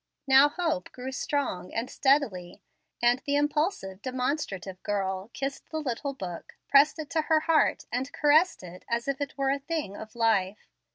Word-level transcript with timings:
Hope 0.27 0.57
now 0.57 0.79
grew 0.93 1.11
strong 1.11 1.71
and 1.75 1.87
steadily, 1.87 2.63
and 3.03 3.19
the 3.23 3.35
impulsive, 3.35 4.01
demonstrative 4.01 4.81
girl 4.81 5.29
kissed 5.31 5.69
the 5.69 5.77
little 5.79 6.15
Book, 6.15 6.55
pressed 6.67 6.97
it 6.97 7.11
to 7.11 7.21
her 7.21 7.41
heart, 7.41 7.85
and 7.91 8.11
caressed 8.11 8.63
it 8.63 8.83
as 8.89 9.07
if 9.07 9.21
it 9.21 9.37
were 9.37 9.51
a 9.51 9.59
thing 9.59 9.95
of 9.95 10.15
life. 10.15 10.71